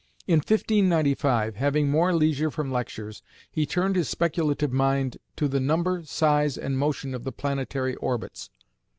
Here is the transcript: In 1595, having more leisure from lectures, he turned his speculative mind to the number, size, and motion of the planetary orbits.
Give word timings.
In 0.25 0.37
1595, 0.39 1.57
having 1.57 1.87
more 1.91 2.11
leisure 2.11 2.49
from 2.49 2.71
lectures, 2.71 3.21
he 3.51 3.67
turned 3.67 3.95
his 3.95 4.09
speculative 4.09 4.71
mind 4.73 5.17
to 5.35 5.47
the 5.47 5.59
number, 5.59 6.03
size, 6.05 6.57
and 6.57 6.75
motion 6.75 7.13
of 7.13 7.23
the 7.23 7.31
planetary 7.31 7.93
orbits. 7.97 8.49